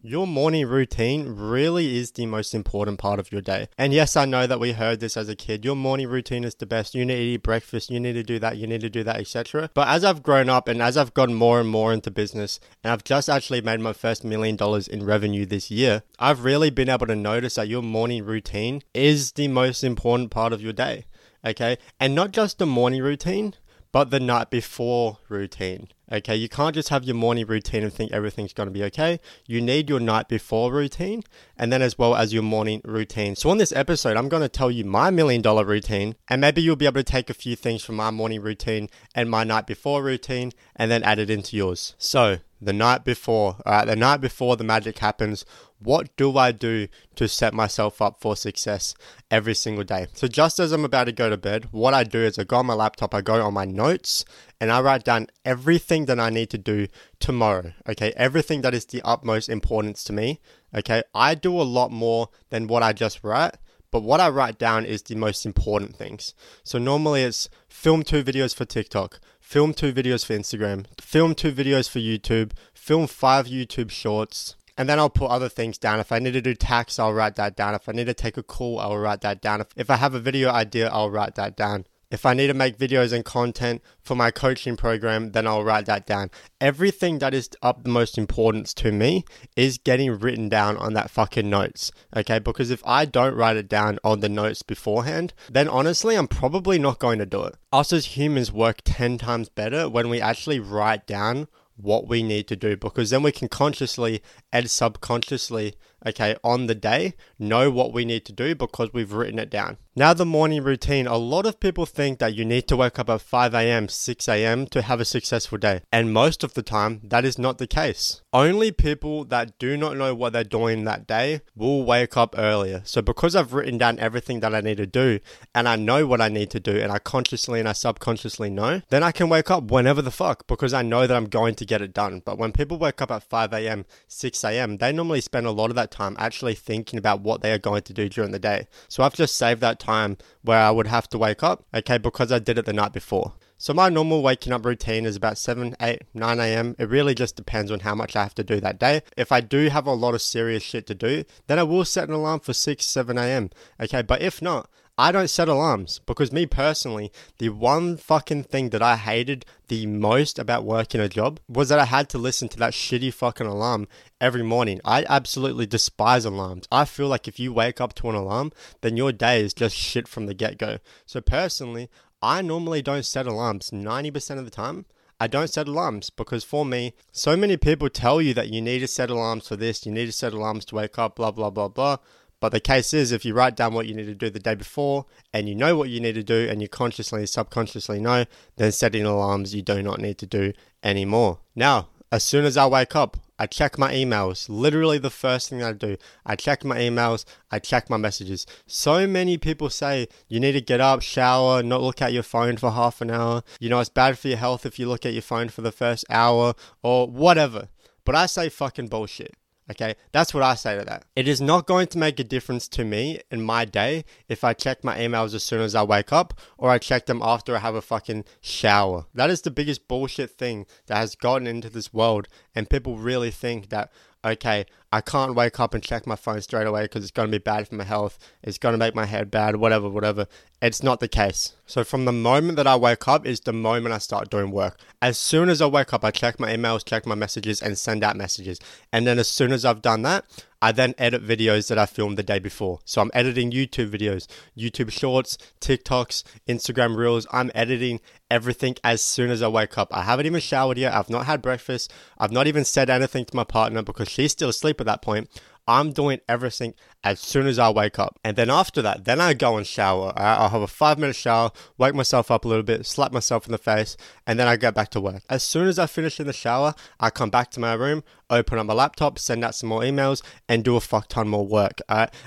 [0.00, 3.68] Your morning routine really is the most important part of your day.
[3.76, 5.64] And yes, I know that we heard this as a kid.
[5.64, 6.94] Your morning routine is the best.
[6.94, 9.16] You need to eat breakfast, you need to do that, you need to do that,
[9.16, 9.70] etc.
[9.74, 12.92] But as I've grown up and as I've gotten more and more into business, and
[12.92, 16.88] I've just actually made my first million dollars in revenue this year, I've really been
[16.88, 21.06] able to notice that your morning routine is the most important part of your day.
[21.44, 21.76] Okay?
[21.98, 23.54] And not just the morning routine,
[23.92, 25.88] but the night before routine.
[26.10, 29.20] Okay, you can't just have your morning routine and think everything's going to be okay.
[29.46, 31.22] You need your night before routine
[31.58, 33.36] and then as well as your morning routine.
[33.36, 36.62] So, on this episode, I'm going to tell you my million dollar routine, and maybe
[36.62, 39.66] you'll be able to take a few things from my morning routine and my night
[39.66, 41.94] before routine and then add it into yours.
[41.98, 45.44] So, the night before, all right, the night before the magic happens,
[45.80, 48.94] what do I do to set myself up for success
[49.30, 50.06] every single day?
[50.12, 52.56] So, just as I'm about to go to bed, what I do is I go
[52.56, 54.24] on my laptop, I go on my notes,
[54.60, 56.88] and I write down everything that I need to do
[57.20, 57.72] tomorrow.
[57.88, 60.40] Okay, everything that is the utmost importance to me.
[60.74, 63.56] Okay, I do a lot more than what I just write.
[63.90, 66.34] But what I write down is the most important things.
[66.62, 71.52] So normally it's film two videos for TikTok, film two videos for Instagram, film two
[71.52, 75.98] videos for YouTube, film five YouTube shorts, and then I'll put other things down.
[75.98, 77.74] If I need to do tax, I'll write that down.
[77.74, 79.60] If I need to take a call, I'll write that down.
[79.60, 81.84] If, if I have a video idea, I'll write that down.
[82.10, 85.84] If I need to make videos and content for my coaching program, then I'll write
[85.86, 86.30] that down.
[86.58, 89.24] Everything that is up the most importance to me
[89.56, 91.92] is getting written down on that fucking notes.
[92.16, 96.28] Okay, because if I don't write it down on the notes beforehand, then honestly, I'm
[96.28, 97.56] probably not going to do it.
[97.72, 101.48] Us as humans work 10 times better when we actually write down
[101.80, 105.74] what we need to do because then we can consciously and subconsciously,
[106.06, 109.78] okay, on the day, know what we need to do because we've written it down.
[109.98, 113.10] Now, the morning routine, a lot of people think that you need to wake up
[113.10, 114.68] at 5 a.m., 6 a.m.
[114.68, 115.80] to have a successful day.
[115.90, 118.22] And most of the time, that is not the case.
[118.32, 122.82] Only people that do not know what they're doing that day will wake up earlier.
[122.84, 125.18] So, because I've written down everything that I need to do
[125.52, 128.82] and I know what I need to do and I consciously and I subconsciously know,
[128.90, 131.66] then I can wake up whenever the fuck because I know that I'm going to
[131.66, 132.22] get it done.
[132.24, 135.70] But when people wake up at 5 a.m., 6 a.m., they normally spend a lot
[135.70, 138.66] of that time actually thinking about what they are going to do during the day.
[138.88, 142.32] So, I've just saved that time where I would have to wake up, okay, because
[142.32, 143.34] I did it the night before.
[143.60, 146.76] So my normal waking up routine is about 7, 8, 9 a.m.
[146.78, 149.02] It really just depends on how much I have to do that day.
[149.16, 152.06] If I do have a lot of serious shit to do, then I will set
[152.06, 153.50] an alarm for 6, 7 a.m.
[153.80, 158.70] Okay, but if not, I don't set alarms because me personally, the one fucking thing
[158.70, 162.48] that I hated the most about working a job was that I had to listen
[162.48, 163.86] to that shitty fucking alarm
[164.20, 164.80] every morning.
[164.84, 166.66] I absolutely despise alarms.
[166.72, 168.50] I feel like if you wake up to an alarm,
[168.80, 170.78] then your day is just shit from the get go.
[171.06, 171.88] So personally,
[172.20, 174.84] I normally don't set alarms 90% of the time.
[175.20, 178.80] I don't set alarms because for me, so many people tell you that you need
[178.80, 181.50] to set alarms for this, you need to set alarms to wake up, blah, blah,
[181.50, 181.98] blah, blah.
[182.40, 184.54] But the case is, if you write down what you need to do the day
[184.54, 188.26] before and you know what you need to do and you consciously, subconsciously know,
[188.56, 191.40] then setting alarms you do not need to do anymore.
[191.56, 194.48] Now, as soon as I wake up, I check my emails.
[194.48, 198.46] Literally, the first thing I do, I check my emails, I check my messages.
[198.66, 202.56] So many people say you need to get up, shower, not look at your phone
[202.56, 203.42] for half an hour.
[203.60, 205.70] You know, it's bad for your health if you look at your phone for the
[205.70, 207.68] first hour or whatever.
[208.04, 209.34] But I say fucking bullshit.
[209.70, 211.04] Okay, that's what I say to that.
[211.14, 214.54] It is not going to make a difference to me in my day if I
[214.54, 217.58] check my emails as soon as I wake up or I check them after I
[217.58, 219.04] have a fucking shower.
[219.12, 223.30] That is the biggest bullshit thing that has gotten into this world, and people really
[223.30, 223.92] think that
[224.24, 227.38] okay, I can't wake up and check my phone straight away because it's going to
[227.38, 228.18] be bad for my health.
[228.42, 230.26] It's going to make my head bad, whatever, whatever.
[230.60, 231.54] It's not the case.
[231.66, 234.80] So, from the moment that I wake up is the moment I start doing work.
[235.00, 238.02] As soon as I wake up, I check my emails, check my messages, and send
[238.02, 238.58] out messages.
[238.92, 240.24] And then, as soon as I've done that,
[240.60, 242.80] I then edit videos that I filmed the day before.
[242.84, 244.26] So I'm editing YouTube videos,
[244.56, 247.26] YouTube shorts, TikToks, Instagram reels.
[247.30, 249.88] I'm editing everything as soon as I wake up.
[249.92, 250.94] I haven't even showered yet.
[250.94, 251.92] I've not had breakfast.
[252.18, 255.28] I've not even said anything to my partner because she's still asleep at that point.
[255.68, 256.72] I'm doing everything
[257.04, 258.18] as soon as I wake up.
[258.24, 260.14] And then after that, then I go and shower.
[260.16, 263.52] I'll have a five minute shower, wake myself up a little bit, slap myself in
[263.52, 265.22] the face, and then I get back to work.
[265.28, 268.58] As soon as I finish in the shower, I come back to my room, open
[268.58, 271.80] up my laptop, send out some more emails, and do a fuck ton more work.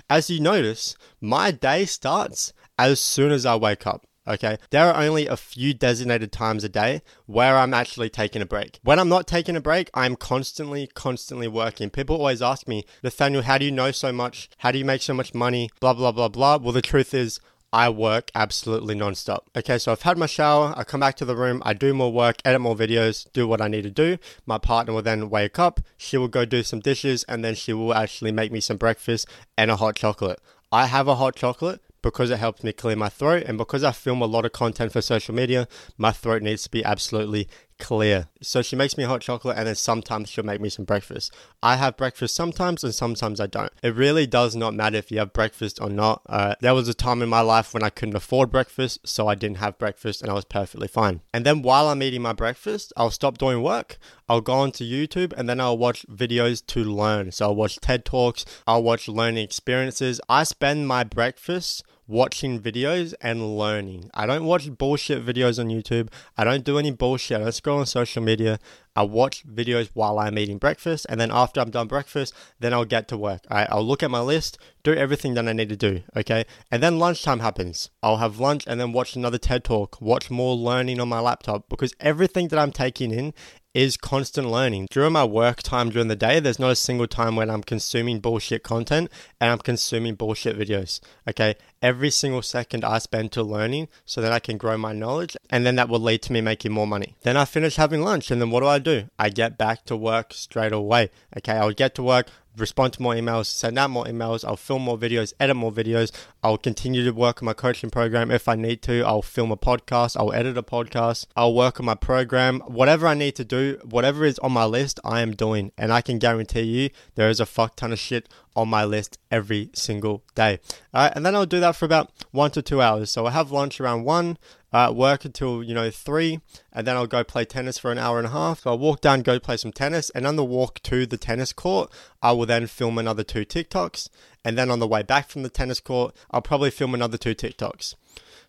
[0.07, 4.05] As you notice, my day starts as soon as I wake up.
[4.27, 8.45] Okay, there are only a few designated times a day where I'm actually taking a
[8.45, 8.79] break.
[8.83, 11.89] When I'm not taking a break, I'm constantly, constantly working.
[11.89, 14.50] People always ask me, Nathaniel, how do you know so much?
[14.59, 15.71] How do you make so much money?
[15.79, 16.57] Blah, blah, blah, blah.
[16.57, 17.39] Well, the truth is,
[17.73, 19.45] I work absolutely nonstop.
[19.56, 22.12] Okay, so I've had my shower, I come back to the room, I do more
[22.12, 24.18] work, edit more videos, do what I need to do.
[24.45, 27.71] My partner will then wake up, she will go do some dishes, and then she
[27.71, 29.25] will actually make me some breakfast
[29.57, 30.39] and a hot chocolate.
[30.71, 33.92] I have a hot chocolate because it helps me clear my throat and because I
[33.92, 35.68] film a lot of content for social media,
[35.98, 37.48] my throat needs to be absolutely
[37.81, 38.28] clear.
[38.42, 41.33] So she makes me hot chocolate and then sometimes she'll make me some breakfast.
[41.62, 43.74] I have breakfast sometimes and sometimes I don't.
[43.83, 46.22] It really does not matter if you have breakfast or not.
[46.30, 49.36] Uh, there was a time in my life when I couldn't afford breakfast, so I
[49.36, 51.22] didn't have breakfast and I was perfectly fine.
[51.33, 53.98] And then while I'm eating my breakfast, I'll stop doing work,
[54.30, 57.31] I'll go onto YouTube and then I'll watch videos to learn.
[57.31, 60.22] So I'll watch TED Talks, I'll watch learning experiences.
[60.30, 64.11] I spend my breakfast watching videos and learning.
[64.13, 66.09] I don't watch bullshit videos on YouTube.
[66.37, 67.37] I don't do any bullshit.
[67.37, 68.59] I don't scroll on social media.
[68.93, 72.83] I watch videos while I'm eating breakfast, and then after I'm done breakfast, then I'll
[72.83, 73.39] get to work.
[73.49, 76.43] I'll look at my list, do everything that I need to do, okay?
[76.69, 77.89] And then lunchtime happens.
[78.03, 81.69] I'll have lunch and then watch another TED Talk, watch more learning on my laptop
[81.69, 83.33] because everything that I'm taking in
[83.73, 84.88] is constant learning.
[84.91, 88.19] During my work time during the day, there's not a single time when I'm consuming
[88.19, 89.09] bullshit content
[89.39, 91.00] and I'm consuming bullshit videos.
[91.27, 91.56] Okay.
[91.81, 95.65] Every single second I spend to learning so that I can grow my knowledge and
[95.65, 97.15] then that will lead to me making more money.
[97.21, 99.06] Then I finish having lunch and then what do I do?
[99.18, 101.09] I get back to work straight away.
[101.38, 101.53] Okay.
[101.53, 102.27] I'll get to work,
[102.57, 106.12] respond to more emails, send out more emails, I'll film more videos, edit more videos.
[106.44, 109.03] I'll continue to work on my coaching program if I need to.
[109.03, 112.59] I'll film a podcast, I'll edit a podcast, I'll work on my program.
[112.62, 115.71] Whatever I need to do, whatever is on my list, I am doing.
[115.77, 119.18] And I can guarantee you there is a fuck ton of shit on my list
[119.30, 120.59] every single day.
[120.94, 123.12] All right, and then I'll do that for about one to two hours.
[123.12, 124.38] So I have lunch around one,
[124.74, 128.18] uh, work until you know three, and then I'll go play tennis for an hour
[128.18, 128.62] and a half.
[128.62, 131.53] So I'll walk down, go play some tennis, and on the walk to the tennis
[131.53, 134.09] court, I will then film another two TikToks,
[134.44, 137.36] and then on the way back from the tennis court, I'll probably film another two
[137.36, 137.95] TikToks.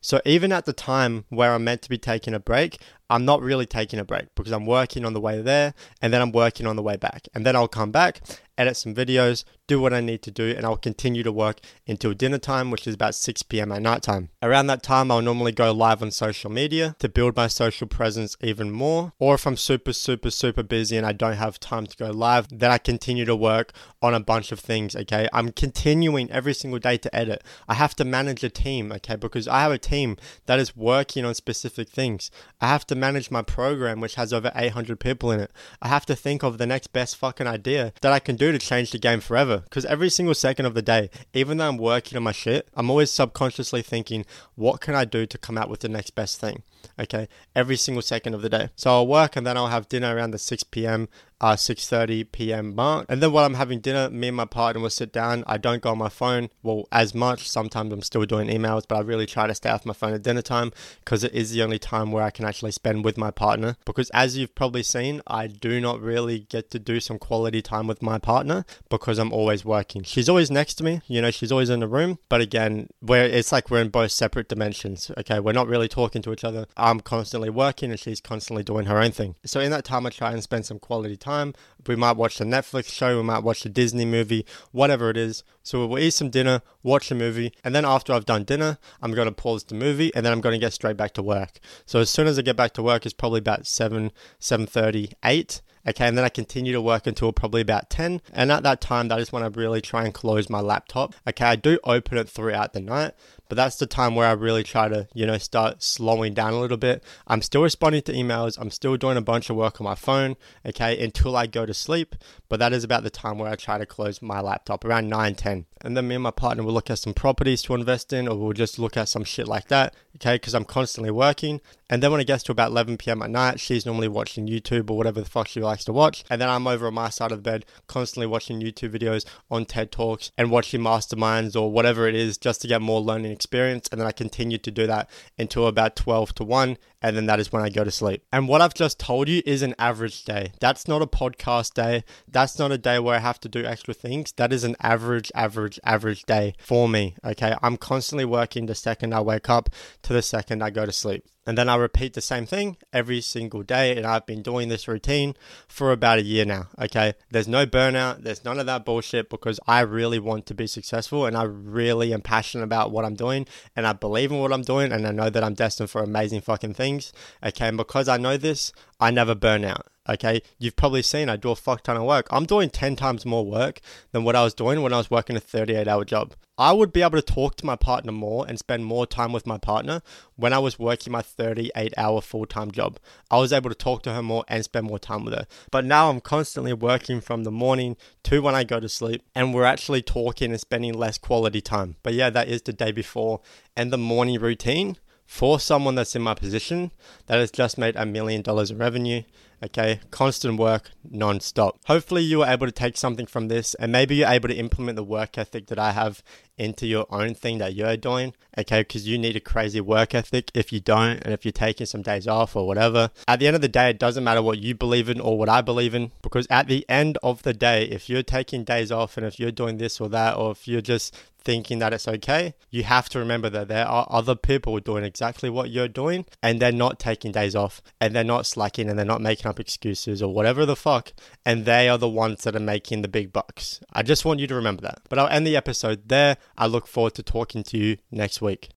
[0.04, 2.80] So even at the time where I'm meant to be taking a break,
[3.12, 6.22] I'm not really taking a break because I'm working on the way there and then
[6.22, 7.28] I'm working on the way back.
[7.34, 8.22] And then I'll come back,
[8.56, 12.12] edit some videos, do what I need to do, and I'll continue to work until
[12.12, 13.72] dinner time, which is about 6 p.m.
[13.72, 14.30] at night time.
[14.42, 18.36] Around that time, I'll normally go live on social media to build my social presence
[18.42, 19.12] even more.
[19.18, 22.48] Or if I'm super, super, super busy and I don't have time to go live,
[22.50, 23.72] then I continue to work
[24.02, 25.28] on a bunch of things, okay?
[25.32, 27.42] I'm continuing every single day to edit.
[27.68, 29.16] I have to manage a team, okay?
[29.16, 30.16] Because I have a team
[30.46, 32.30] that is working on specific things.
[32.60, 35.50] I have to manage my program, which has over 800 people in it.
[35.82, 38.60] I have to think of the next best fucking idea that I can do to
[38.60, 39.58] change the game forever.
[39.58, 42.90] Because every single second of the day, even though I'm working on my shit, I'm
[42.90, 46.62] always subconsciously thinking, what can I do to come out with the next best thing?
[46.98, 48.70] Okay, every single second of the day.
[48.76, 51.08] So I'll work and then I'll have dinner around the 6 p.m
[51.42, 52.74] uh, 6.30 p.m.
[52.74, 53.06] mark.
[53.08, 55.42] And then while I'm having dinner, me and my partner will sit down.
[55.46, 57.50] I don't go on my phone, well, as much.
[57.50, 60.22] Sometimes I'm still doing emails, but I really try to stay off my phone at
[60.22, 60.70] dinner time
[61.04, 63.76] because it is the only time where I can actually spend with my partner.
[63.84, 67.88] Because as you've probably seen, I do not really get to do some quality time
[67.88, 70.04] with my partner because I'm always working.
[70.04, 72.20] She's always next to me, you know, she's always in the room.
[72.28, 75.10] But again, where it's like we're in both separate dimensions.
[75.18, 76.66] Okay, we're not really talking to each other.
[76.76, 79.34] I'm constantly working and she's constantly doing her own thing.
[79.44, 81.54] So in that time, I try and spend some quality time.
[81.86, 85.44] We might watch a Netflix show, we might watch a Disney movie, whatever it is.
[85.62, 89.12] So we'll eat some dinner, watch a movie, and then after I've done dinner, I'm
[89.12, 91.58] going to pause the movie, and then I'm going to get straight back to work.
[91.86, 95.62] So as soon as I get back to work, it's probably about 7, 7.30, 8.
[95.84, 98.22] Okay, and then I continue to work until probably about 10.
[98.32, 101.14] And at that time, that is when I really try and close my laptop.
[101.28, 103.14] Okay, I do open it throughout the night,
[103.52, 106.58] but that's the time where I really try to, you know, start slowing down a
[106.58, 107.04] little bit.
[107.26, 110.36] I'm still responding to emails, I'm still doing a bunch of work on my phone,
[110.64, 112.16] okay, until I go to sleep.
[112.48, 115.34] But that is about the time where I try to close my laptop around 9
[115.34, 115.66] 10.
[115.82, 118.38] And then me and my partner will look at some properties to invest in, or
[118.38, 121.60] we'll just look at some shit like that, okay, because I'm constantly working.
[121.92, 123.20] And then when it gets to about 11 p.m.
[123.20, 126.24] at night, she's normally watching YouTube or whatever the fuck she likes to watch.
[126.30, 129.66] And then I'm over on my side of the bed, constantly watching YouTube videos on
[129.66, 133.90] TED Talks and watching masterminds or whatever it is just to get more learning experience.
[133.92, 136.78] And then I continue to do that until about 12 to 1.
[137.02, 138.24] And then that is when I go to sleep.
[138.32, 140.52] And what I've just told you is an average day.
[140.60, 142.04] That's not a podcast day.
[142.26, 144.32] That's not a day where I have to do extra things.
[144.32, 147.16] That is an average, average, average day for me.
[147.22, 147.54] Okay.
[147.62, 149.68] I'm constantly working the second I wake up
[150.04, 151.26] to the second I go to sleep.
[151.46, 153.96] And then I repeat the same thing every single day.
[153.96, 155.34] And I've been doing this routine
[155.68, 156.68] for about a year now.
[156.80, 157.14] Okay.
[157.30, 158.22] There's no burnout.
[158.22, 162.14] There's none of that bullshit because I really want to be successful and I really
[162.14, 165.10] am passionate about what I'm doing and I believe in what I'm doing and I
[165.10, 167.12] know that I'm destined for amazing fucking things.
[167.44, 167.68] Okay.
[167.68, 169.91] And because I know this, I never burn out.
[170.08, 172.26] Okay, you've probably seen I do a fuck ton of work.
[172.30, 173.80] I'm doing 10 times more work
[174.10, 176.34] than what I was doing when I was working a 38 hour job.
[176.58, 179.46] I would be able to talk to my partner more and spend more time with
[179.46, 180.02] my partner
[180.34, 182.98] when I was working my 38 hour full time job.
[183.30, 185.46] I was able to talk to her more and spend more time with her.
[185.70, 189.54] But now I'm constantly working from the morning to when I go to sleep, and
[189.54, 191.94] we're actually talking and spending less quality time.
[192.02, 193.40] But yeah, that is the day before
[193.76, 196.90] and the morning routine for someone that's in my position
[197.26, 199.22] that has just made a million dollars in revenue
[199.64, 201.78] Okay, constant work non-stop.
[201.86, 204.96] Hopefully you were able to take something from this and maybe you're able to implement
[204.96, 206.22] the work ethic that I have
[206.58, 208.34] into your own thing that you're doing.
[208.58, 211.86] Okay, because you need a crazy work ethic if you don't and if you're taking
[211.86, 213.10] some days off or whatever.
[213.28, 215.48] At the end of the day, it doesn't matter what you believe in or what
[215.48, 219.16] I believe in because at the end of the day, if you're taking days off
[219.16, 221.14] and if you're doing this or that or if you're just
[221.44, 225.50] thinking that it's okay, you have to remember that there are other people doing exactly
[225.50, 229.04] what you're doing and they're not taking days off and they're not slacking and they're
[229.04, 231.12] not making up excuses or whatever the fuck.
[231.44, 233.80] And they are the ones that are making the big bucks.
[233.92, 235.02] I just want you to remember that.
[235.08, 236.38] But I'll end the episode there.
[236.56, 238.68] I look forward to talking to you next week.